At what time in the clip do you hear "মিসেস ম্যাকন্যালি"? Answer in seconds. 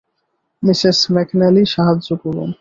0.63-1.63